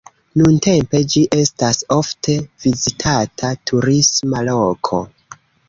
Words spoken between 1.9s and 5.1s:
ofte vizitata turisma loko.